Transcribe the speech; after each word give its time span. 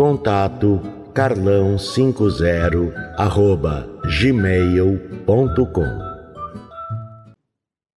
Contato 0.00 0.80
carlão50 1.12 2.90
arroba 3.18 3.86
gmail.com 4.18 5.84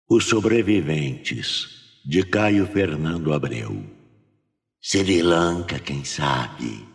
Os 0.10 0.26
Sobreviventes 0.26 2.02
de 2.06 2.24
Caio 2.24 2.68
Fernando 2.68 3.32
Abreu 3.32 3.82
Sri 4.82 5.22
Lanka, 5.22 5.80
quem 5.80 6.04
sabe? 6.04 6.86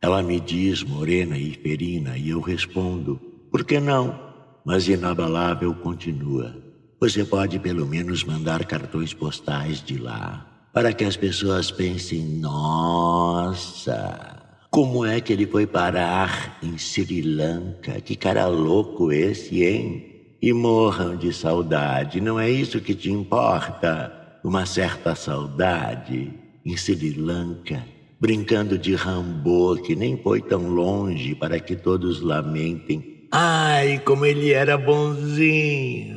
Ela 0.00 0.22
me 0.22 0.40
diz 0.40 0.82
morena 0.82 1.36
e 1.36 1.52
ferina 1.52 2.16
e 2.16 2.30
eu 2.30 2.40
respondo, 2.40 3.20
por 3.50 3.64
que 3.64 3.78
não? 3.78 4.18
Mas 4.64 4.88
inabalável 4.88 5.74
continua. 5.74 6.56
Você 6.98 7.22
pode 7.22 7.58
pelo 7.58 7.84
menos 7.84 8.24
mandar 8.24 8.64
cartões 8.64 9.12
postais 9.12 9.82
de 9.82 9.98
lá, 9.98 10.70
para 10.72 10.94
que 10.94 11.04
as 11.04 11.18
pessoas 11.18 11.70
pensem, 11.70 12.24
nossa, 12.38 14.42
como 14.74 15.06
é 15.06 15.20
que 15.20 15.32
ele 15.32 15.46
foi 15.46 15.68
parar 15.68 16.58
em 16.60 16.76
Sri 16.76 17.22
Lanka? 17.22 18.00
Que 18.00 18.16
cara 18.16 18.48
louco 18.48 19.12
esse, 19.12 19.62
hein? 19.62 20.04
E 20.42 20.52
morram 20.52 21.14
de 21.16 21.32
saudade, 21.32 22.20
não 22.20 22.40
é 22.40 22.50
isso 22.50 22.80
que 22.80 22.92
te 22.92 23.08
importa? 23.08 24.12
Uma 24.42 24.66
certa 24.66 25.14
saudade 25.14 26.32
em 26.66 26.76
Sri 26.76 27.12
Lanka, 27.12 27.84
brincando 28.20 28.76
de 28.76 28.96
Rambo, 28.96 29.76
que 29.76 29.94
nem 29.94 30.16
foi 30.16 30.42
tão 30.42 30.66
longe 30.66 31.36
para 31.36 31.60
que 31.60 31.76
todos 31.76 32.20
lamentem. 32.20 33.28
Ai, 33.30 34.02
como 34.04 34.26
ele 34.26 34.52
era 34.52 34.76
bonzinho! 34.76 36.16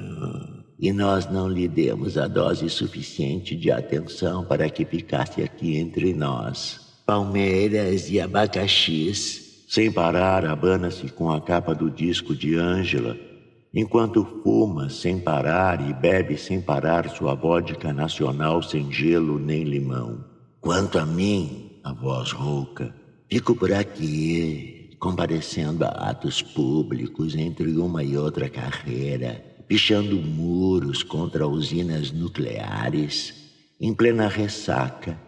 E 0.80 0.92
nós 0.92 1.30
não 1.30 1.48
lhe 1.48 1.68
demos 1.68 2.18
a 2.18 2.28
dose 2.28 2.68
suficiente 2.72 3.56
de 3.56 3.70
atenção 3.70 4.44
para 4.44 4.68
que 4.68 4.84
ficasse 4.84 5.44
aqui 5.44 5.78
entre 5.78 6.12
nós 6.12 6.87
palmeiras 7.08 8.10
e 8.10 8.20
abacaxis. 8.20 9.64
Sem 9.70 9.90
parar, 9.90 10.46
abana-se 10.46 11.08
com 11.08 11.32
a 11.32 11.40
capa 11.40 11.74
do 11.74 11.90
disco 11.90 12.36
de 12.36 12.56
Ângela, 12.56 13.18
enquanto 13.74 14.28
fuma 14.44 14.90
sem 14.90 15.18
parar 15.18 15.90
e 15.90 15.94
bebe 15.94 16.38
sem 16.38 16.62
parar 16.62 17.10
sua 17.10 17.34
vodka 17.34 17.94
nacional 17.94 18.62
sem 18.62 18.92
gelo 18.92 19.40
nem 19.40 19.64
limão. 19.64 20.24
Quanto 20.60 21.00
a 21.00 21.06
mim, 21.06 21.80
a 21.84 21.94
voz 21.94 22.32
rouca, 22.32 22.94
fico 23.30 23.56
por 23.56 23.72
aqui, 23.72 24.92
comparecendo 25.00 25.86
a 25.86 25.90
atos 26.10 26.42
públicos 26.42 27.36
entre 27.36 27.72
uma 27.78 28.04
e 28.04 28.18
outra 28.18 28.50
carreira, 28.50 29.44
pichando 29.68 30.18
muros 30.18 31.04
contra 31.04 31.48
usinas 31.48 32.12
nucleares, 32.12 33.34
em 33.80 33.94
plena 33.94 34.28
ressaca 34.28 35.27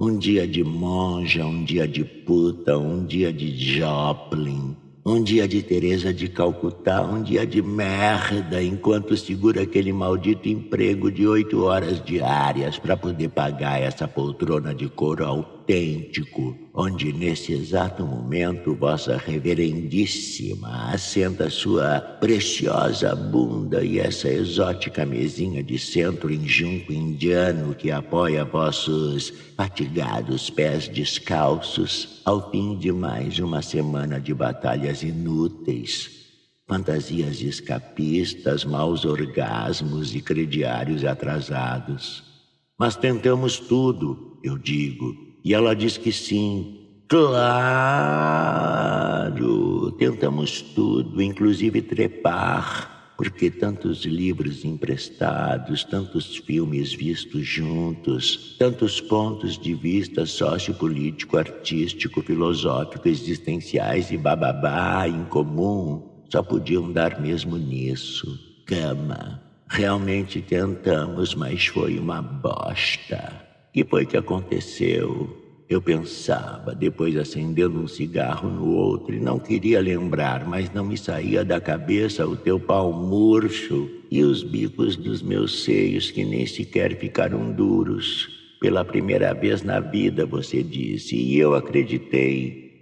um 0.00 0.16
dia 0.16 0.46
de 0.46 0.62
monja, 0.62 1.44
um 1.44 1.64
dia 1.64 1.88
de 1.88 2.04
puta, 2.04 2.78
um 2.78 3.04
dia 3.04 3.32
de 3.32 3.50
Joplin, 3.58 4.76
um 5.04 5.20
dia 5.20 5.48
de 5.48 5.60
Teresa 5.60 6.14
de 6.14 6.28
Calcutá, 6.28 7.02
um 7.02 7.20
dia 7.20 7.44
de 7.44 7.60
merda, 7.60 8.62
enquanto 8.62 9.16
segura 9.16 9.62
aquele 9.62 9.92
maldito 9.92 10.48
emprego 10.48 11.10
de 11.10 11.26
oito 11.26 11.64
horas 11.64 12.00
diárias 12.04 12.78
para 12.78 12.96
poder 12.96 13.30
pagar 13.30 13.80
essa 13.82 14.06
poltrona 14.06 14.72
de 14.72 14.88
couro 14.88 15.57
autêntico, 15.68 16.56
onde 16.72 17.12
nesse 17.12 17.52
exato 17.52 18.02
momento 18.06 18.74
vossa 18.74 19.18
reverendíssima 19.18 20.90
assenta 20.90 21.50
sua 21.50 22.00
preciosa 22.00 23.14
bunda 23.14 23.84
e 23.84 23.98
essa 23.98 24.30
exótica 24.30 25.04
mesinha 25.04 25.62
de 25.62 25.78
centro 25.78 26.32
em 26.32 26.48
junco 26.48 26.90
indiano 26.90 27.74
que 27.74 27.90
apoia 27.90 28.46
vossos 28.46 29.30
fatigados 29.54 30.48
pés 30.48 30.88
descalços 30.88 32.22
ao 32.24 32.50
fim 32.50 32.78
de 32.78 32.90
mais 32.90 33.38
uma 33.38 33.60
semana 33.60 34.18
de 34.18 34.32
batalhas 34.32 35.02
inúteis, 35.02 36.10
fantasias 36.66 37.42
escapistas, 37.42 38.64
maus 38.64 39.04
orgasmos 39.04 40.14
e 40.14 40.22
crediários 40.22 41.04
atrasados. 41.04 42.24
Mas 42.78 42.96
tentamos 42.96 43.58
tudo, 43.58 44.38
eu 44.42 44.56
digo, 44.56 45.27
e 45.48 45.54
ela 45.54 45.74
diz 45.74 45.96
que 45.96 46.12
sim. 46.12 46.66
Claro, 47.08 47.40
tentamos 49.92 50.60
tudo, 50.60 51.22
inclusive 51.22 51.80
trepar 51.80 52.98
porque 53.16 53.50
tantos 53.50 54.04
livros 54.04 54.62
emprestados, 54.64 55.82
tantos 55.84 56.36
filmes 56.36 56.92
vistos 56.92 57.44
juntos, 57.44 58.56
tantos 58.58 59.00
pontos 59.00 59.58
de 59.58 59.74
vista 59.74 60.24
sociopolítico, 60.26 61.36
artístico, 61.38 62.22
filosófico, 62.22 63.08
existenciais 63.08 64.10
e 64.12 64.18
bababá 64.18 65.08
em 65.08 65.24
comum, 65.24 66.00
só 66.30 66.42
podiam 66.42 66.92
dar 66.92 67.18
mesmo 67.20 67.56
nisso. 67.56 68.38
Cama. 68.66 69.42
Realmente 69.68 70.40
tentamos, 70.42 71.34
mas 71.34 71.66
foi 71.66 71.98
uma 71.98 72.22
bosta. 72.22 73.47
Que 73.72 73.84
foi 73.84 74.06
que 74.06 74.16
aconteceu? 74.16 75.28
Eu 75.68 75.82
pensava, 75.82 76.74
depois 76.74 77.14
acendendo 77.16 77.78
um 77.78 77.86
cigarro 77.86 78.48
no 78.48 78.72
outro, 78.72 79.14
e 79.14 79.20
não 79.20 79.38
queria 79.38 79.80
lembrar, 79.80 80.48
mas 80.48 80.72
não 80.72 80.84
me 80.84 80.96
saía 80.96 81.44
da 81.44 81.60
cabeça 81.60 82.26
o 82.26 82.34
teu 82.34 82.58
pau 82.58 82.90
murcho 82.90 83.88
e 84.10 84.22
os 84.22 84.42
bicos 84.42 84.96
dos 84.96 85.20
meus 85.20 85.64
seios 85.64 86.10
que 86.10 86.24
nem 86.24 86.46
sequer 86.46 86.98
ficaram 86.98 87.52
duros. 87.52 88.28
Pela 88.60 88.82
primeira 88.82 89.34
vez 89.34 89.62
na 89.62 89.78
vida, 89.78 90.24
você 90.24 90.62
disse, 90.62 91.14
e 91.14 91.38
eu 91.38 91.54
acreditei. 91.54 92.72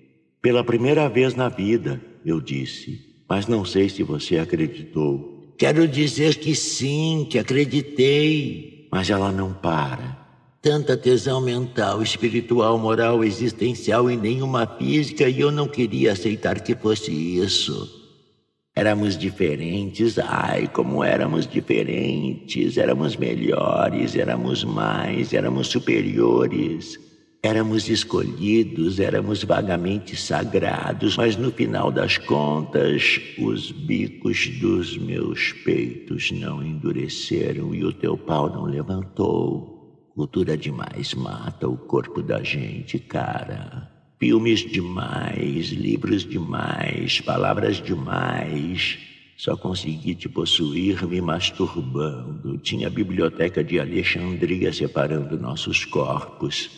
Pela 0.41 0.63
primeira 0.63 1.09
vez 1.09 1.35
na 1.35 1.49
vida, 1.49 2.01
eu 2.25 2.41
disse, 2.41 3.01
mas 3.29 3.49
não 3.49 3.65
sei 3.65 3.89
se 3.89 4.05
você 4.05 4.39
acreditou. 4.39 5.53
Quero 5.59 5.89
dizer 5.89 6.37
que 6.37 6.55
sim, 6.55 7.27
que 7.29 7.39
acreditei. 7.39 8.87
Mas 8.93 9.11
ela 9.11 9.33
não 9.33 9.53
para. 9.53 10.26
Tanta 10.67 10.97
tesão 10.97 11.41
mental, 11.41 12.03
espiritual, 12.03 12.77
moral, 12.77 13.23
existencial 13.23 14.11
e 14.11 14.17
nenhuma 14.17 14.67
física, 14.67 15.29
e 15.29 15.39
eu 15.39 15.53
não 15.53 15.69
queria 15.69 16.11
aceitar 16.11 16.61
que 16.61 16.75
fosse 16.75 17.13
isso. 17.13 17.89
Éramos 18.75 19.17
diferentes, 19.17 20.19
ai, 20.19 20.67
como 20.67 21.05
éramos 21.05 21.47
diferentes, 21.47 22.77
éramos 22.79 23.15
melhores, 23.15 24.17
éramos 24.17 24.65
mais, 24.65 25.33
éramos 25.33 25.69
superiores. 25.69 26.99
Éramos 27.45 27.89
escolhidos, 27.89 28.99
éramos 28.99 29.45
vagamente 29.45 30.17
sagrados, 30.17 31.17
mas 31.17 31.37
no 31.37 31.53
final 31.53 31.93
das 31.93 32.19
contas, 32.19 33.21
os 33.39 33.71
bicos 33.71 34.49
dos 34.59 34.99
meus 34.99 35.53
peitos 35.65 36.33
não 36.33 36.61
endureceram 36.61 37.73
e 37.73 37.85
o 37.85 37.93
teu 37.93 38.19
pau 38.19 38.51
não 38.51 38.65
levantou. 38.65 39.76
Cultura 40.17 40.57
demais 40.57 41.13
mata 41.13 41.69
o 41.69 41.77
corpo 41.77 42.23
da 42.23 42.43
gente, 42.43 42.99
cara. 42.99 43.87
Filmes 44.19 44.61
demais, 44.61 45.69
livros 45.69 46.25
demais, 46.25 47.21
palavras 47.21 47.83
demais. 47.83 48.97
Só 49.37 49.59
consegui 49.59 50.15
te 50.15 50.27
possuir 50.27 51.07
me 51.07 51.21
masturbando. 51.21 52.57
Tinha 52.57 52.87
a 52.87 52.91
biblioteca 52.91 53.63
de 53.63 53.79
Alexandria 53.79 54.73
separando 54.73 55.39
nossos 55.39 55.85
corpos. 55.85 56.71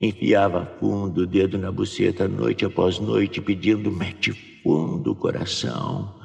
Enfiava 0.00 0.64
fundo 0.80 1.24
o 1.24 1.26
dedo 1.26 1.58
na 1.58 1.70
buceta 1.70 2.26
noite 2.26 2.64
após 2.64 2.98
noite, 2.98 3.42
pedindo 3.42 3.92
mete 3.92 4.32
fundo 4.62 5.12
o 5.12 5.14
coração. 5.14 6.18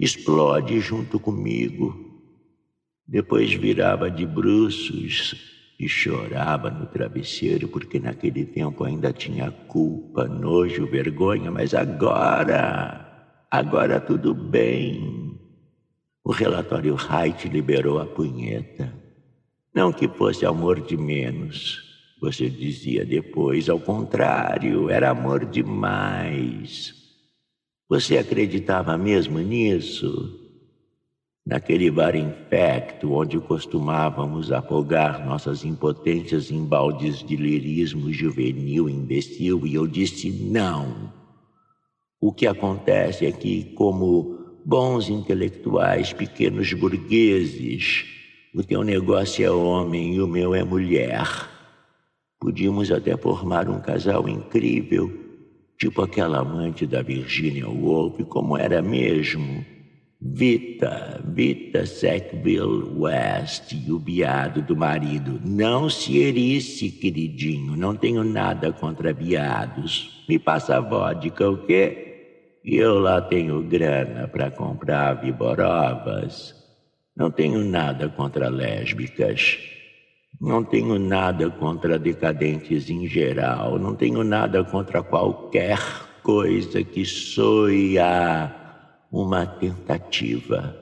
Explode 0.00 0.80
junto 0.80 1.20
comigo. 1.20 1.94
Depois 3.06 3.52
virava 3.52 4.10
de 4.10 4.24
bruços 4.24 5.52
e 5.78 5.88
chorava 5.88 6.70
no 6.70 6.86
travesseiro, 6.86 7.68
porque 7.68 7.98
naquele 7.98 8.44
tempo 8.44 8.84
ainda 8.84 9.12
tinha 9.12 9.50
culpa, 9.50 10.24
nojo, 10.26 10.86
vergonha, 10.86 11.50
mas 11.50 11.74
agora, 11.74 13.44
agora 13.50 14.00
tudo 14.00 14.32
bem. 14.34 15.38
O 16.22 16.32
relatório 16.32 16.96
Haidt 16.96 17.48
liberou 17.48 17.98
a 17.98 18.06
punheta. 18.06 18.92
Não 19.74 19.92
que 19.92 20.08
fosse 20.08 20.46
amor 20.46 20.80
de 20.80 20.96
menos, 20.96 21.82
você 22.20 22.48
dizia 22.48 23.04
depois, 23.04 23.68
ao 23.68 23.80
contrário, 23.80 24.88
era 24.88 25.10
amor 25.10 25.44
demais. 25.44 26.94
Você 27.88 28.16
acreditava 28.16 28.96
mesmo 28.96 29.40
nisso? 29.40 30.43
Naquele 31.46 31.90
bar 31.90 32.16
infecto 32.16 33.12
onde 33.12 33.38
costumávamos 33.38 34.50
afogar 34.50 35.26
nossas 35.26 35.62
impotências 35.62 36.50
em 36.50 36.64
baldes 36.64 37.22
de 37.22 37.36
lirismo 37.36 38.10
juvenil 38.10 38.88
imbecil, 38.88 39.66
e 39.66 39.74
eu 39.74 39.86
disse 39.86 40.30
não. 40.30 41.12
O 42.18 42.32
que 42.32 42.46
acontece 42.46 43.26
é 43.26 43.32
que, 43.32 43.64
como 43.74 44.38
bons 44.64 45.10
intelectuais, 45.10 46.14
pequenos 46.14 46.72
burgueses, 46.72 48.06
o 48.54 48.62
teu 48.62 48.82
negócio 48.82 49.44
é 49.44 49.50
homem 49.50 50.14
e 50.14 50.22
o 50.22 50.26
meu 50.26 50.54
é 50.54 50.64
mulher. 50.64 51.28
Podíamos 52.40 52.90
até 52.90 53.18
formar 53.18 53.68
um 53.68 53.80
casal 53.82 54.26
incrível, 54.26 55.12
tipo 55.78 56.00
aquela 56.00 56.38
amante 56.38 56.86
da 56.86 57.02
Virginia 57.02 57.68
Woolf, 57.68 58.24
como 58.30 58.56
era 58.56 58.80
mesmo 58.80 59.73
Vita, 60.26 61.20
Vita 61.22 61.84
Sackville 61.84 62.96
West 62.96 63.74
o 63.90 63.98
biado 63.98 64.62
do 64.62 64.74
marido. 64.74 65.38
Não 65.44 65.90
se 65.90 66.16
erisse, 66.16 66.90
queridinho. 66.90 67.76
Não 67.76 67.94
tenho 67.94 68.24
nada 68.24 68.72
contra 68.72 69.12
biados. 69.12 70.24
Me 70.26 70.38
passa 70.38 70.80
vodka, 70.80 71.50
o 71.50 71.66
quê? 71.66 72.60
Eu 72.64 73.00
lá 73.00 73.20
tenho 73.20 73.62
grana 73.64 74.26
para 74.26 74.50
comprar 74.50 75.20
viborovas. 75.20 76.54
Não 77.14 77.30
tenho 77.30 77.62
nada 77.62 78.08
contra 78.08 78.48
lésbicas. 78.48 79.58
Não 80.40 80.64
tenho 80.64 80.98
nada 80.98 81.50
contra 81.50 81.98
decadentes 81.98 82.88
em 82.88 83.06
geral. 83.06 83.78
Não 83.78 83.94
tenho 83.94 84.24
nada 84.24 84.64
contra 84.64 85.02
qualquer 85.02 85.78
coisa 86.22 86.82
que 86.82 87.04
soe 87.04 87.98
a 87.98 88.63
uma 89.14 89.46
tentativa. 89.46 90.76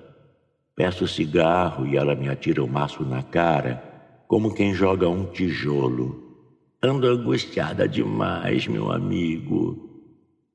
Peço 0.74 1.06
cigarro 1.06 1.86
e 1.86 1.98
ela 1.98 2.14
me 2.14 2.30
atira 2.30 2.64
o 2.64 2.66
maço 2.68 3.04
na 3.04 3.22
cara, 3.22 3.82
como 4.26 4.54
quem 4.54 4.72
joga 4.72 5.06
um 5.06 5.26
tijolo. 5.26 6.34
Ando 6.82 7.06
angustiada 7.06 7.86
demais, 7.86 8.66
meu 8.66 8.90
amigo. 8.90 10.02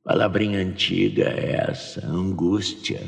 Palavrinha 0.03 0.59
antiga 0.59 1.25
é 1.25 1.67
essa, 1.69 2.03
angústia. 2.07 2.99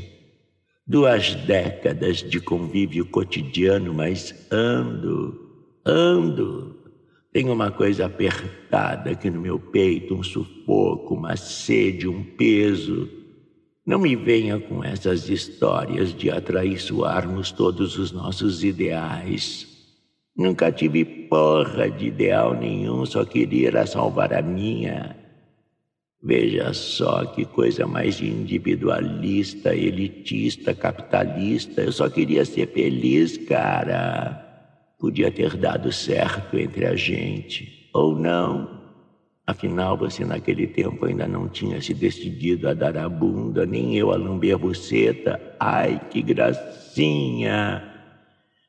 Duas 0.85 1.33
décadas 1.33 2.17
de 2.17 2.39
convívio 2.39 3.07
cotidiano, 3.07 3.91
mas 3.91 4.35
ando, 4.51 5.49
ando. 5.83 6.77
Tenho 7.33 7.53
uma 7.53 7.71
coisa 7.71 8.05
apertada 8.05 9.09
aqui 9.09 9.31
no 9.31 9.41
meu 9.41 9.59
peito, 9.59 10.13
um 10.13 10.21
sufoco, 10.21 11.15
uma 11.15 11.35
sede, 11.35 12.07
um 12.07 12.23
peso. 12.23 13.18
Não 13.89 13.97
me 13.97 14.15
venha 14.15 14.59
com 14.59 14.83
essas 14.83 15.29
histórias 15.29 16.13
de 16.13 16.29
atraiçoarmos 16.29 17.51
todos 17.51 17.97
os 17.97 18.11
nossos 18.11 18.63
ideais. 18.63 19.67
Nunca 20.37 20.71
tive 20.71 21.03
porra 21.03 21.89
de 21.89 22.05
ideal 22.05 22.53
nenhum, 22.53 23.03
só 23.03 23.25
queria 23.25 23.83
salvar 23.87 24.31
a 24.31 24.43
minha. 24.43 25.17
Veja 26.21 26.71
só 26.71 27.25
que 27.25 27.45
coisa 27.45 27.87
mais 27.87 28.21
individualista, 28.21 29.73
elitista, 29.73 30.75
capitalista. 30.75 31.81
Eu 31.81 31.91
só 31.91 32.07
queria 32.07 32.45
ser 32.45 32.67
feliz, 32.67 33.37
cara. 33.39 34.93
Podia 34.99 35.31
ter 35.31 35.57
dado 35.57 35.91
certo 35.91 36.59
entre 36.59 36.85
a 36.85 36.95
gente, 36.95 37.89
ou 37.91 38.15
não. 38.15 38.78
Afinal, 39.49 39.97
você 39.97 40.23
naquele 40.23 40.67
tempo 40.67 41.07
ainda 41.07 41.27
não 41.27 41.49
tinha 41.49 41.81
se 41.81 41.91
decidido 41.91 42.69
a 42.69 42.75
dar 42.75 42.95
a 42.95 43.09
bunda, 43.09 43.65
nem 43.65 43.97
eu 43.97 44.11
a 44.11 44.15
lamber 44.15 44.53
a 44.53 44.57
buceta. 44.59 45.41
Ai, 45.59 45.99
que 46.11 46.21
gracinha! 46.21 47.83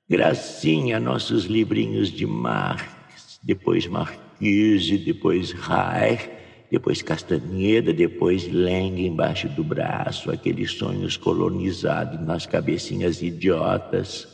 Gracinha, 0.09 0.99
nossos 0.99 1.45
livrinhos 1.45 2.09
de 2.09 2.25
Marx, 2.25 3.39
depois 3.43 3.87
Marquise, 3.87 4.97
depois 4.97 5.53
Reich, 5.53 6.31
depois 6.71 7.03
Castaneda, 7.03 7.93
depois 7.93 8.51
Leng 8.51 9.07
embaixo 9.07 9.51
do 9.51 9.63
braço, 9.63 10.31
aqueles 10.31 10.71
sonhos 10.71 11.15
colonizados 11.15 12.19
nas 12.27 12.47
cabecinhas 12.47 13.21
idiotas, 13.21 14.27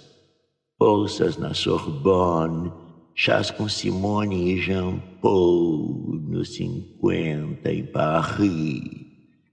bolsas 0.78 1.36
na 1.36 1.52
Sorbonne, 1.54 2.85
chás 3.18 3.50
com 3.50 3.66
Simone 3.66 4.52
e 4.52 4.60
Jean 4.60 5.00
Paul 5.22 6.20
nos 6.28 6.54
50 6.54 7.72
em 7.72 7.86
Paris, 7.86 9.06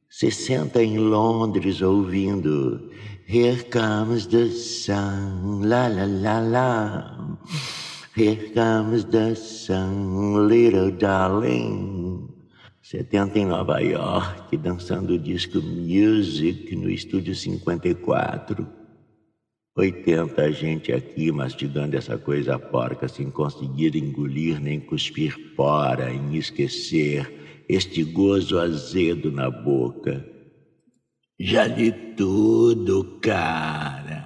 60 0.10 0.84
em 0.84 0.98
Londres 0.98 1.82
ouvindo 1.82 2.92
Here 3.26 3.64
comes 3.64 4.28
the 4.28 4.50
sun, 4.50 5.62
la 5.64 5.88
la 5.88 6.06
la 6.06 6.40
la. 6.42 7.38
Here 8.18 8.52
comes 8.54 9.06
the 9.06 9.34
sun, 9.34 10.46
little 10.46 10.92
darling. 10.92 12.28
70 12.82 13.40
em 13.40 13.46
Nova 13.46 13.80
York, 13.80 14.58
dançando 14.58 15.14
o 15.14 15.18
disco 15.18 15.62
Music 15.62 16.76
no 16.76 16.90
estúdio 16.90 17.34
54. 17.34 18.83
80 19.76 20.52
gente 20.52 20.94
aqui 20.94 21.32
mastigando 21.32 21.98
essa 21.98 22.16
coisa 22.16 22.60
porca 22.60 23.08
sem 23.08 23.32
conseguir 23.32 23.96
engolir 23.96 24.62
nem 24.62 24.80
cuspir 24.80 25.36
fora, 25.56 26.14
em 26.14 26.36
esquecer 26.36 27.66
este 27.68 28.04
gozo 28.04 28.60
azedo 28.60 29.32
na 29.32 29.50
boca. 29.50 30.24
Já 31.40 31.66
li 31.66 31.92
tudo, 32.16 33.20
cara. 33.20 34.22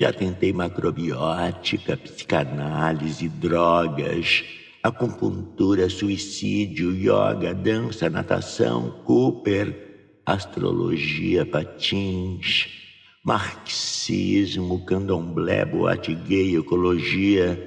Já 0.00 0.10
tentei 0.10 0.54
macrobiótica, 0.54 1.94
psicanálise, 1.98 3.28
drogas, 3.28 4.42
acupuntura, 4.82 5.90
suicídio, 5.90 6.94
yoga, 6.94 7.52
dança, 7.52 8.08
natação, 8.08 9.02
Cooper, 9.04 10.22
astrologia, 10.24 11.44
patins 11.44 12.87
marxismo, 13.28 14.82
candomblé, 14.86 15.62
boate 15.62 16.14
gay, 16.14 16.56
ecologia. 16.56 17.62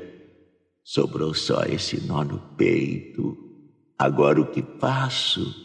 Sobrou 0.83 1.35
só 1.35 1.61
esse 1.65 2.01
nó 2.07 2.23
no 2.23 2.39
peito. 2.57 3.37
Agora 3.95 4.41
o 4.41 4.47
que 4.47 4.63
faço? 4.79 5.55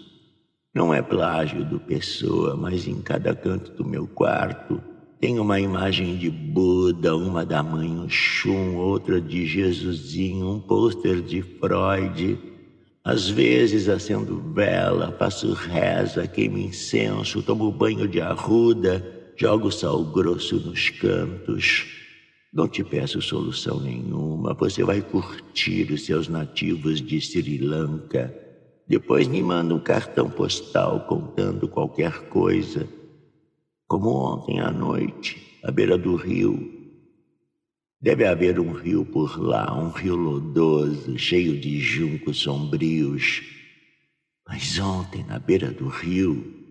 Não 0.75 0.93
é 0.93 1.01
plágio 1.01 1.65
do 1.65 1.81
Pessoa, 1.81 2.55
mas 2.55 2.87
em 2.87 3.01
cada 3.01 3.35
canto 3.35 3.73
do 3.73 3.87
meu 3.87 4.07
quarto 4.07 4.79
tem 5.19 5.39
uma 5.39 5.59
imagem 5.59 6.19
de 6.19 6.29
Buda, 6.29 7.17
uma 7.17 7.47
da 7.47 7.63
mãe 7.63 7.99
Oxum, 7.99 8.77
outra 8.77 9.19
de 9.19 9.47
Jesusinho, 9.47 10.51
um 10.51 10.61
pôster 10.61 11.23
de 11.23 11.41
Freud. 11.41 12.39
Às 13.03 13.31
vezes 13.31 13.89
acendo 13.89 14.43
vela, 14.53 15.17
faço 15.19 15.55
reza, 15.55 16.27
queimo 16.27 16.59
incenso, 16.59 17.43
tomo 17.43 17.73
banho 17.73 18.07
de 18.07 18.21
arruda 18.21 19.16
jogo 19.37 19.71
sal 19.71 20.03
grosso 20.05 20.57
nos 20.61 20.89
cantos. 20.89 21.87
Não 22.53 22.67
te 22.67 22.83
peço 22.83 23.21
solução 23.21 23.79
nenhuma, 23.81 24.55
você 24.55 24.83
vai 24.83 25.03
curtir 25.03 25.93
os 25.93 26.07
seus 26.07 26.27
nativos 26.27 27.03
de 27.03 27.21
Sri 27.21 27.59
Lanka. 27.59 28.35
Depois 28.89 29.29
me 29.29 29.43
manda 29.43 29.75
um 29.75 29.79
cartão 29.79 30.31
postal 30.31 31.07
contando 31.07 31.69
qualquer 31.69 32.29
coisa, 32.29 32.89
como 33.87 34.09
ontem 34.11 34.61
à 34.61 34.71
noite, 34.71 35.59
à 35.63 35.71
beira 35.71 35.99
do 35.99 36.17
rio. 36.17 36.73
Deve 38.01 38.25
haver 38.27 38.59
um 38.59 38.73
rio 38.73 39.05
por 39.05 39.39
lá, 39.39 39.77
um 39.79 39.91
rio 39.91 40.17
lodoso, 40.17 41.19
cheio 41.19 41.59
de 41.59 41.79
juncos 41.81 42.39
sombrios. 42.39 43.43
Mas 44.49 44.79
ontem, 44.79 45.25
na 45.25 45.39
beira 45.39 45.73
do 45.73 45.89
rio, 45.89 46.66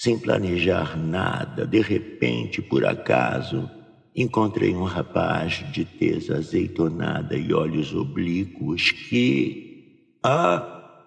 sem 0.00 0.18
planejar 0.18 0.96
nada, 0.96 1.66
de 1.66 1.78
repente, 1.82 2.62
por 2.62 2.86
acaso, 2.86 3.68
encontrei 4.16 4.74
um 4.74 4.84
rapaz 4.84 5.62
de 5.72 5.84
tez 5.84 6.30
azeitonada 6.30 7.36
e 7.36 7.52
olhos 7.52 7.94
oblíquos 7.94 8.92
que. 8.92 10.08
Ah! 10.22 11.04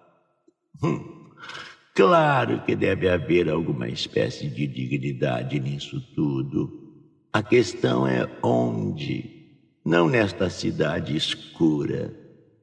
Hum, 0.80 1.24
claro 1.92 2.62
que 2.64 2.76
deve 2.76 3.08
haver 3.08 3.50
alguma 3.50 3.88
espécie 3.88 4.46
de 4.46 4.64
dignidade 4.64 5.58
nisso 5.58 6.00
tudo. 6.14 6.70
A 7.32 7.42
questão 7.42 8.06
é 8.06 8.30
onde, 8.44 9.58
não 9.84 10.08
nesta 10.08 10.48
cidade 10.48 11.16
escura, 11.16 12.16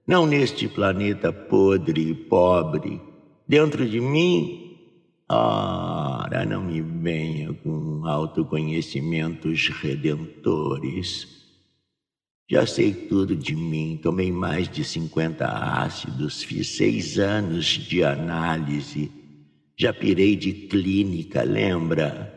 não 0.08 0.26
neste 0.26 0.70
planeta 0.70 1.34
podre 1.34 2.12
e 2.12 2.16
pobre, 2.16 3.02
dentro 3.46 3.86
de 3.86 4.00
mim. 4.00 4.62
Ora, 6.32 6.46
não 6.46 6.64
me 6.64 6.82
venha 6.82 7.54
com 7.56 8.06
autoconhecimentos 8.06 9.68
redentores. 9.68 11.28
Já 12.50 12.66
sei 12.66 12.94
tudo 12.94 13.36
de 13.36 13.54
mim, 13.54 14.00
tomei 14.02 14.32
mais 14.32 14.70
de 14.70 14.82
50 14.86 15.46
ácidos, 15.46 16.42
fiz 16.42 16.70
seis 16.78 17.20
anos 17.20 17.66
de 17.66 18.02
análise, 18.06 19.12
já 19.78 19.92
pirei 19.94 20.38
de 20.38 20.54
clínica, 20.54 21.44
lembra? 21.44 22.34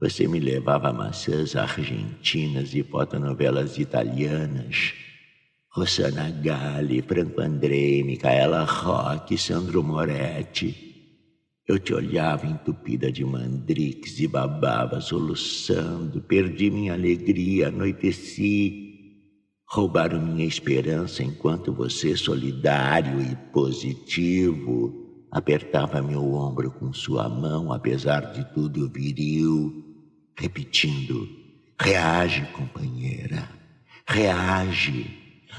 Você 0.00 0.28
me 0.28 0.38
levava 0.38 0.92
maçãs 0.92 1.56
argentinas 1.56 2.72
e 2.76 2.84
fotonovelas 2.84 3.76
italianas. 3.76 4.94
Rossana 5.68 6.30
Galli, 6.30 7.02
Franco 7.02 7.40
Andrei, 7.40 8.04
Micaela 8.04 8.62
Roque, 8.62 9.36
Sandro 9.36 9.82
Moretti. 9.82 10.91
Eu 11.66 11.78
te 11.78 11.94
olhava 11.94 12.46
entupida 12.46 13.10
de 13.10 13.24
mandrix 13.24 14.18
e 14.18 14.26
babava 14.26 15.00
soluçando. 15.00 16.20
Perdi 16.20 16.70
minha 16.70 16.92
alegria, 16.92 17.68
anoiteci. 17.68 18.90
Roubaram 19.68 20.20
minha 20.20 20.44
esperança 20.44 21.22
enquanto 21.22 21.72
você, 21.72 22.16
solidário 22.16 23.22
e 23.22 23.34
positivo, 23.52 25.26
apertava 25.30 26.02
meu 26.02 26.34
ombro 26.34 26.70
com 26.72 26.92
sua 26.92 27.28
mão, 27.28 27.72
apesar 27.72 28.32
de 28.32 28.44
tudo 28.52 28.90
viril 28.90 29.92
repetindo: 30.36 31.28
reage, 31.80 32.46
companheira, 32.52 33.48
reage. 34.06 35.18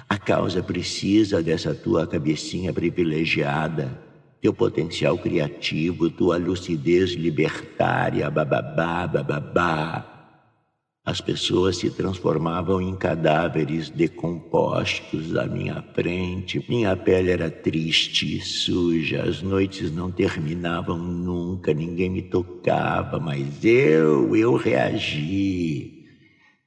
A 0.10 0.18
causa 0.18 0.62
precisa 0.62 1.42
dessa 1.42 1.74
tua 1.74 2.06
cabecinha 2.06 2.74
privilegiada, 2.74 4.00
teu 4.44 4.54
potencial 4.54 5.18
criativo, 5.18 6.10
tua 6.10 6.36
lucidez 6.36 7.12
libertária, 7.12 8.30
bababá, 8.30 9.08
bababá. 9.08 10.10
As 11.06 11.22
pessoas 11.22 11.78
se 11.78 11.90
transformavam 11.90 12.82
em 12.82 12.94
cadáveres 12.94 13.90
decompostos 13.90 15.38
à 15.38 15.46
minha 15.46 15.82
frente. 15.96 16.62
Minha 16.68 16.94
pele 16.94 17.32
era 17.32 17.50
triste, 17.50 18.42
suja, 18.42 19.24
as 19.24 19.42
noites 19.42 19.90
não 19.90 20.12
terminavam 20.12 20.98
nunca, 20.98 21.74
ninguém 21.74 22.10
me 22.10 22.24
tocava, 22.24 23.22
mas 23.22 23.64
eu, 23.64 24.36
eu 24.36 24.58
reagi. 24.58 26.04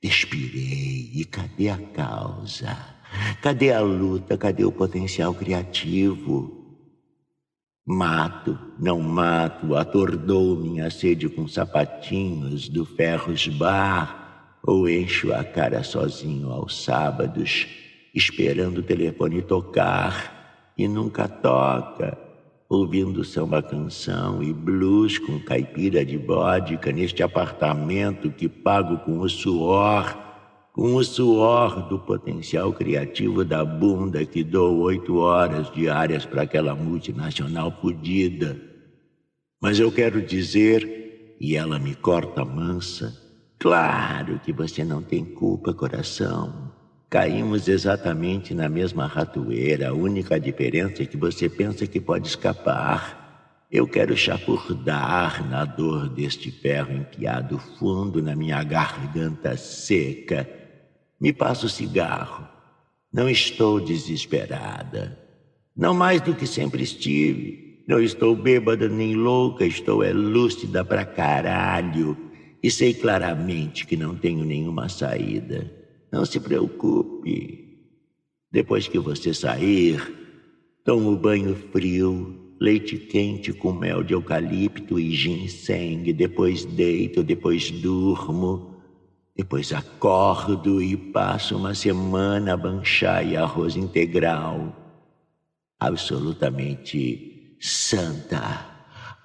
Despirei. 0.03 1.11
E 1.13 1.27
cadê 1.27 1.69
a 1.69 1.77
causa? 1.77 2.75
Cadê 3.43 3.71
a 3.71 3.81
luta? 3.83 4.39
Cadê 4.39 4.65
o 4.65 4.73
potencial 4.73 5.35
criativo? 5.35 6.56
Mato, 7.89 8.59
não 8.81 8.99
mato, 8.99 9.77
atordou 9.77 10.57
minha 10.57 10.91
sede 10.91 11.29
com 11.29 11.47
sapatinhos 11.47 12.69
do 12.69 12.85
Ferros 12.85 13.47
Bar 13.47 14.59
ou 14.67 14.89
encho 14.89 15.33
a 15.33 15.45
cara 15.45 15.85
sozinho 15.85 16.51
aos 16.51 16.83
sábados, 16.83 17.69
esperando 18.13 18.79
o 18.79 18.83
telefone 18.83 19.41
tocar 19.41 20.73
e 20.77 20.89
nunca 20.89 21.29
toca, 21.29 22.19
ouvindo 22.69 23.23
samba 23.23 23.63
canção 23.63 24.43
e 24.43 24.53
blues 24.53 25.17
com 25.21 25.39
caipira 25.39 26.05
de 26.05 26.17
vodka 26.17 26.91
neste 26.91 27.23
apartamento 27.23 28.33
que 28.33 28.49
pago 28.49 28.99
com 29.05 29.21
o 29.21 29.29
suor, 29.29 30.26
com 30.77 30.95
o 30.95 31.03
suor 31.03 31.89
do 31.89 31.99
potencial 31.99 32.73
criativo 32.73 33.45
da 33.45 33.65
bunda 33.65 34.25
que 34.25 34.45
dou 34.45 34.79
oito 34.83 35.17
horas 35.17 35.73
diárias 35.73 36.25
para 36.25 36.43
aquela 36.43 36.77
multinacional 36.77 37.73
fodida. 37.81 38.57
Mas 39.61 39.81
eu 39.81 39.91
quero 39.91 40.23
dizer, 40.23 41.35
e 41.41 41.57
ela 41.57 41.81
me 41.81 41.97
corta 41.97 42.45
mansa, 42.45 43.27
Claro 43.59 44.39
que 44.39 44.53
você 44.53 44.85
não 44.85 45.03
tem 45.03 45.25
culpa, 45.25 45.73
coração. 45.73 46.73
Caímos 47.09 47.69
exatamente 47.69 48.53
na 48.53 48.69
mesma 48.69 49.07
ratoeira. 49.07 49.89
A 49.89 49.95
única 49.95 50.39
diferença 50.39 51.03
é 51.03 51.07
que 51.07 51.17
você 51.17 51.49
pensa 51.49 51.87
que 51.87 52.01
pode 52.01 52.29
escapar. 52.29 53.65
Eu 53.73 53.89
quero 53.89 54.17
chapurdar 54.17 55.49
na 55.49 55.65
dor 55.65 56.09
deste 56.09 56.51
ferro 56.51 56.93
enfiado 56.93 57.59
fundo 57.59 58.23
na 58.23 58.37
minha 58.37 58.63
garganta 58.63 59.57
seca. 59.57 60.49
Me 61.21 61.33
passa 61.33 61.67
o 61.67 61.69
cigarro. 61.71 62.47
Não 63.13 63.29
estou 63.29 63.81
desesperada. 63.81 65.19
Não 65.77 65.95
mais 65.95 66.21
do 66.21 66.35
que 66.35 66.47
sempre 66.47 66.83
estive. 66.83 67.85
Não 67.89 68.01
estou 68.01 68.35
bêbada 68.35 68.89
nem 68.89 69.15
louca, 69.15 69.65
estou 69.65 70.03
é 70.03 70.13
lúcida 70.13 70.85
pra 70.85 71.05
caralho 71.05 72.17
e 72.63 72.71
sei 72.71 72.93
claramente 72.93 73.87
que 73.87 73.97
não 73.97 74.17
tenho 74.17 74.45
nenhuma 74.45 74.89
saída. 74.89 75.71
Não 76.11 76.25
se 76.25 76.41
preocupe. 76.41 77.65
Depois 78.51 78.89
que 78.89 78.99
você 78.99 79.33
sair, 79.33 80.03
tomo 80.85 81.17
banho 81.17 81.55
frio, 81.71 82.55
leite 82.61 82.97
quente 82.97 83.53
com 83.53 83.73
mel 83.73 84.03
de 84.03 84.15
eucalipto 84.15 84.99
e 84.99 85.15
ginseng. 85.15 86.13
Depois 86.13 86.65
deito, 86.65 87.23
depois 87.23 87.71
durmo. 87.71 88.76
Depois 89.37 89.73
acordo 89.73 90.81
e 90.83 90.97
passo 90.97 91.57
uma 91.57 91.75
semana 91.75 92.55
a 92.55 92.57
banchar 92.57 93.27
e 93.27 93.37
arroz 93.37 93.77
integral. 93.77 94.75
Absolutamente 95.79 97.57
santa 97.61 98.77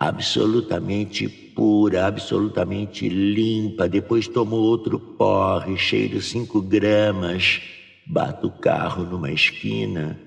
absolutamente 0.02 1.30
pura, 1.30 2.08
absolutamente 2.08 3.08
limpa. 3.08 3.88
Depois 3.88 4.28
tomo 4.28 4.56
outro 4.56 4.98
porre, 4.98 5.78
cheiro 5.78 6.20
cinco 6.20 6.60
gramas. 6.60 7.62
Bato 8.04 8.48
o 8.48 8.52
carro 8.52 9.04
numa 9.04 9.32
esquina 9.32 10.20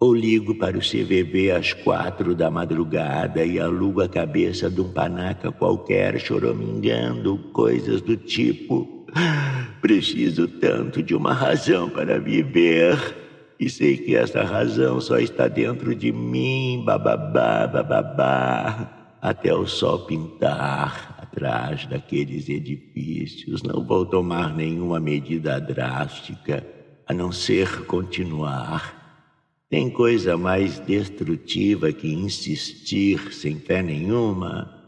ou 0.00 0.12
ligo 0.12 0.56
para 0.56 0.76
o 0.76 0.80
CVV 0.80 1.52
às 1.52 1.72
quatro 1.72 2.34
da 2.34 2.50
madrugada 2.50 3.44
e 3.44 3.60
alugo 3.60 4.02
a 4.02 4.08
cabeça 4.08 4.68
de 4.68 4.80
um 4.80 4.92
panaca 4.92 5.52
qualquer 5.52 6.18
choramingando, 6.18 7.38
coisas 7.52 8.00
do 8.02 8.16
tipo. 8.16 9.01
Preciso 9.80 10.48
tanto 10.48 11.02
de 11.02 11.14
uma 11.14 11.32
razão 11.32 11.88
para 11.90 12.18
viver. 12.18 12.96
E 13.58 13.70
sei 13.70 13.96
que 13.96 14.16
essa 14.16 14.42
razão 14.42 15.00
só 15.00 15.18
está 15.18 15.46
dentro 15.46 15.94
de 15.94 16.10
mim, 16.10 16.82
bababá, 16.84 17.66
bababá 17.66 19.16
até 19.20 19.54
o 19.54 19.66
sol 19.66 20.00
pintar 20.00 21.16
atrás 21.18 21.86
daqueles 21.86 22.48
edifícios. 22.48 23.62
Não 23.62 23.84
vou 23.84 24.04
tomar 24.04 24.52
nenhuma 24.54 24.98
medida 24.98 25.60
drástica, 25.60 26.66
a 27.06 27.14
não 27.14 27.30
ser 27.30 27.84
continuar. 27.86 29.00
Tem 29.70 29.88
coisa 29.88 30.36
mais 30.36 30.80
destrutiva 30.80 31.92
que 31.92 32.12
insistir 32.12 33.32
sem 33.32 33.60
fé 33.60 33.80
nenhuma? 33.80 34.81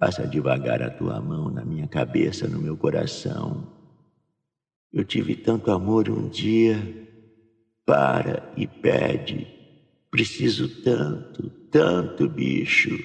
Passa 0.00 0.26
devagar 0.26 0.80
a 0.80 0.88
tua 0.88 1.20
mão 1.20 1.50
na 1.50 1.62
minha 1.62 1.86
cabeça, 1.86 2.48
no 2.48 2.58
meu 2.58 2.74
coração. 2.74 3.70
Eu 4.90 5.04
tive 5.04 5.36
tanto 5.36 5.70
amor 5.70 6.08
um 6.08 6.26
dia. 6.26 6.82
Para 7.84 8.50
e 8.56 8.66
pede. 8.66 9.46
Preciso 10.10 10.82
tanto, 10.82 11.50
tanto, 11.70 12.26
bicho. 12.30 12.98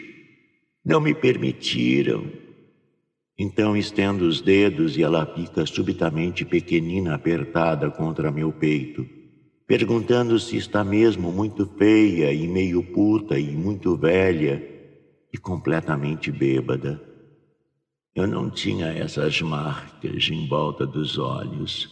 Não 0.85 1.01
me 1.01 1.13
permitiram. 1.13 2.31
Então 3.37 3.75
estendo 3.75 4.25
os 4.25 4.39
dedos 4.39 4.95
e 4.95 5.03
ela 5.03 5.25
fica 5.25 5.65
subitamente 5.65 6.45
pequenina 6.45 7.13
apertada 7.13 7.91
contra 7.91 8.31
meu 8.31 8.53
peito, 8.53 9.05
perguntando 9.67 10.39
se 10.39 10.55
está 10.55 10.81
mesmo 10.81 11.29
muito 11.29 11.65
feia 11.77 12.31
e 12.31 12.47
meio 12.47 12.81
puta 12.81 13.37
e 13.37 13.51
muito 13.51 13.97
velha 13.97 14.74
e 15.35 15.37
completamente 15.37 16.31
bêbada. 16.31 17.01
Eu 18.15 18.25
não 18.25 18.49
tinha 18.49 18.87
essas 18.87 19.41
marcas 19.41 20.29
em 20.31 20.47
volta 20.47 20.85
dos 20.85 21.17
olhos. 21.17 21.89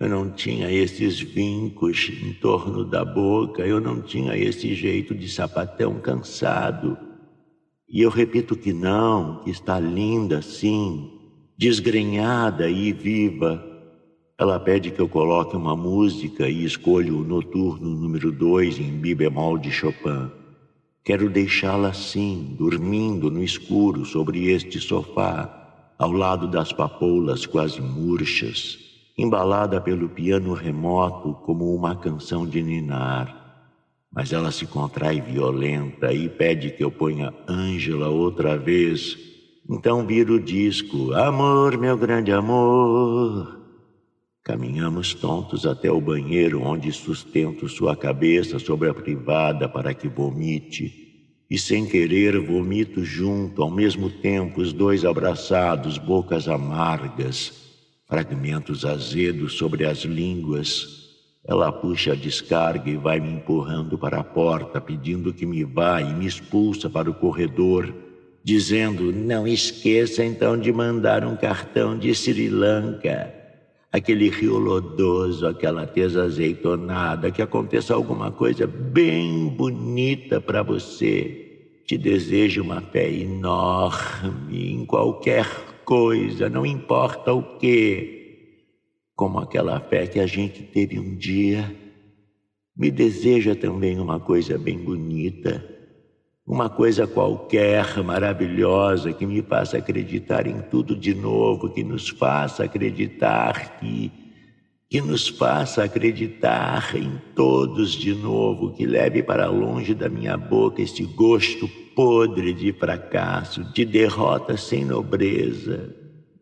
Eu 0.00 0.08
não 0.08 0.30
tinha 0.30 0.72
esses 0.72 1.20
vincos 1.20 2.08
em 2.08 2.32
torno 2.32 2.86
da 2.86 3.04
boca, 3.04 3.66
eu 3.66 3.78
não 3.78 4.00
tinha 4.00 4.34
esse 4.38 4.74
jeito 4.74 5.14
de 5.14 5.28
sapatão 5.28 6.00
cansado. 6.00 6.96
E 7.86 8.00
eu 8.00 8.08
repito 8.08 8.56
que 8.56 8.72
não, 8.72 9.42
que 9.42 9.50
está 9.50 9.78
linda 9.78 10.40
sim, 10.40 11.10
desgrenhada 11.58 12.70
e 12.70 12.90
viva. 12.90 13.62
Ela 14.38 14.58
pede 14.58 14.90
que 14.90 15.00
eu 15.00 15.08
coloque 15.10 15.54
uma 15.54 15.76
música 15.76 16.48
e 16.48 16.64
escolho 16.64 17.18
o 17.18 17.24
noturno 17.24 17.90
número 17.90 18.32
dois 18.32 18.78
em 18.78 18.90
mi 18.90 19.14
bemol 19.14 19.58
de 19.58 19.70
Chopin. 19.70 20.30
Quero 21.08 21.30
deixá-la 21.30 21.88
assim, 21.88 22.54
dormindo 22.58 23.30
no 23.30 23.42
escuro 23.42 24.04
sobre 24.04 24.50
este 24.50 24.78
sofá, 24.78 25.94
ao 25.98 26.12
lado 26.12 26.46
das 26.46 26.70
papoulas 26.70 27.46
quase 27.46 27.80
murchas, 27.80 28.78
embalada 29.16 29.80
pelo 29.80 30.10
piano 30.10 30.52
remoto 30.52 31.32
como 31.46 31.74
uma 31.74 31.96
canção 31.96 32.46
de 32.46 32.62
ninar. 32.62 33.34
Mas 34.12 34.34
ela 34.34 34.52
se 34.52 34.66
contrai 34.66 35.18
violenta 35.18 36.12
e 36.12 36.28
pede 36.28 36.72
que 36.72 36.84
eu 36.84 36.90
ponha 36.90 37.32
Ângela 37.48 38.10
outra 38.10 38.58
vez. 38.58 39.16
Então 39.66 40.06
vira 40.06 40.30
o 40.30 40.38
disco, 40.38 41.14
Amor, 41.14 41.78
meu 41.78 41.96
grande 41.96 42.32
amor. 42.32 43.57
Caminhamos 44.48 45.12
tontos 45.12 45.66
até 45.66 45.92
o 45.92 46.00
banheiro, 46.00 46.62
onde 46.62 46.90
sustento 46.90 47.68
sua 47.68 47.94
cabeça 47.94 48.58
sobre 48.58 48.88
a 48.88 48.94
privada 48.94 49.68
para 49.68 49.92
que 49.92 50.08
vomite 50.08 51.44
e 51.50 51.58
sem 51.58 51.84
querer 51.84 52.40
vomito 52.40 53.04
junto, 53.04 53.62
ao 53.62 53.70
mesmo 53.70 54.08
tempo, 54.08 54.62
os 54.62 54.72
dois 54.72 55.04
abraçados, 55.04 55.98
bocas 55.98 56.48
amargas, 56.48 57.52
fragmentos 58.06 58.86
azedos 58.86 59.52
sobre 59.52 59.84
as 59.84 59.98
línguas. 59.98 61.10
Ela 61.46 61.70
puxa 61.70 62.12
a 62.12 62.16
descarga 62.16 62.88
e 62.88 62.96
vai 62.96 63.20
me 63.20 63.30
empurrando 63.30 63.98
para 63.98 64.20
a 64.20 64.24
porta, 64.24 64.80
pedindo 64.80 65.30
que 65.30 65.44
me 65.44 65.62
vá 65.62 66.00
e 66.00 66.14
me 66.14 66.24
expulsa 66.24 66.88
para 66.88 67.10
o 67.10 67.14
corredor, 67.14 67.94
dizendo: 68.42 69.12
Não 69.12 69.46
esqueça 69.46 70.24
então 70.24 70.58
de 70.58 70.72
mandar 70.72 71.22
um 71.22 71.36
cartão 71.36 71.98
de 71.98 72.14
Sri 72.14 72.48
Lanka 72.48 73.36
aquele 73.92 74.28
rio 74.28 74.58
lodoso, 74.58 75.46
aquela 75.46 75.86
tesa 75.86 76.24
azeitonada, 76.24 77.30
que 77.30 77.42
aconteça 77.42 77.94
alguma 77.94 78.30
coisa 78.30 78.66
bem 78.66 79.48
bonita 79.48 80.40
para 80.40 80.62
você. 80.62 81.80
Te 81.86 81.96
desejo 81.96 82.62
uma 82.62 82.80
fé 82.80 83.10
enorme 83.10 84.72
em 84.72 84.84
qualquer 84.84 85.46
coisa, 85.84 86.48
não 86.48 86.66
importa 86.66 87.32
o 87.32 87.58
que, 87.58 88.56
como 89.16 89.38
aquela 89.38 89.80
fé 89.80 90.06
que 90.06 90.20
a 90.20 90.26
gente 90.26 90.62
teve 90.62 90.98
um 90.98 91.16
dia. 91.16 91.74
Me 92.76 92.90
deseja 92.90 93.54
também 93.54 93.98
uma 93.98 94.20
coisa 94.20 94.58
bem 94.58 94.78
bonita 94.78 95.67
uma 96.48 96.70
coisa 96.70 97.06
qualquer 97.06 98.02
maravilhosa 98.02 99.12
que 99.12 99.26
me 99.26 99.42
faça 99.42 99.76
acreditar 99.76 100.46
em 100.46 100.62
tudo 100.62 100.96
de 100.96 101.14
novo, 101.14 101.68
que 101.68 101.84
nos 101.84 102.08
faça 102.08 102.64
acreditar 102.64 103.78
que 103.78 104.10
que 104.90 105.02
nos 105.02 105.28
faça 105.28 105.84
acreditar 105.84 106.96
em 106.96 107.20
todos 107.34 107.92
de 107.92 108.14
novo, 108.14 108.72
que 108.72 108.86
leve 108.86 109.22
para 109.22 109.46
longe 109.46 109.92
da 109.92 110.08
minha 110.08 110.34
boca 110.34 110.80
esse 110.80 111.02
gosto 111.02 111.68
podre 111.94 112.54
de 112.54 112.72
fracasso, 112.72 113.62
de 113.74 113.84
derrota 113.84 114.56
sem 114.56 114.86
nobreza. 114.86 115.94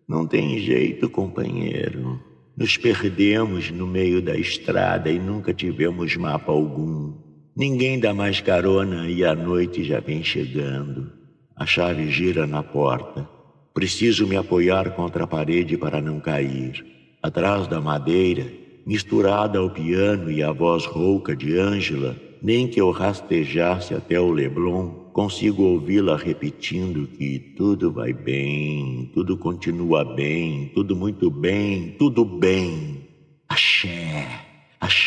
Não 0.06 0.24
tem 0.24 0.60
jeito, 0.60 1.10
companheiro. 1.10 2.20
Nos 2.56 2.76
perdemos 2.76 3.72
no 3.72 3.84
meio 3.84 4.22
da 4.22 4.36
estrada 4.36 5.10
e 5.10 5.18
nunca 5.18 5.52
tivemos 5.52 6.14
mapa 6.14 6.52
algum. 6.52 7.25
Ninguém 7.56 7.98
dá 7.98 8.12
mais 8.12 8.38
carona 8.38 9.08
e 9.08 9.24
a 9.24 9.34
noite 9.34 9.82
já 9.82 9.98
vem 9.98 10.22
chegando. 10.22 11.10
A 11.56 11.64
chave 11.64 12.10
gira 12.10 12.46
na 12.46 12.62
porta. 12.62 13.26
Preciso 13.72 14.26
me 14.26 14.36
apoiar 14.36 14.90
contra 14.90 15.24
a 15.24 15.26
parede 15.26 15.78
para 15.78 16.02
não 16.02 16.20
cair. 16.20 16.84
Atrás 17.22 17.66
da 17.66 17.80
madeira, 17.80 18.46
misturada 18.84 19.58
ao 19.58 19.70
piano 19.70 20.30
e 20.30 20.42
à 20.42 20.52
voz 20.52 20.84
rouca 20.84 21.34
de 21.34 21.58
Ângela, 21.58 22.14
nem 22.42 22.68
que 22.68 22.78
eu 22.78 22.90
rastejasse 22.90 23.94
até 23.94 24.20
o 24.20 24.30
Leblon, 24.30 24.90
consigo 25.14 25.62
ouvi-la 25.62 26.14
repetindo 26.14 27.06
que 27.06 27.38
tudo 27.56 27.90
vai 27.90 28.12
bem, 28.12 29.10
tudo 29.14 29.34
continua 29.38 30.04
bem, 30.04 30.70
tudo 30.74 30.94
muito 30.94 31.30
bem, 31.30 31.96
tudo 31.98 32.22
bem. 32.22 33.00
Axé. 33.48 33.95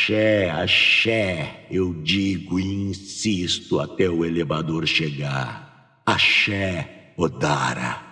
Axé, 0.09 0.49
axé, 0.49 1.67
eu 1.69 1.93
digo 1.93 2.60
e 2.60 2.65
insisto 2.65 3.79
até 3.79 4.10
o 4.10 4.25
elevador 4.25 4.88
chegar. 4.88 6.01
Axé, 6.03 7.13
Odara. 7.15 8.09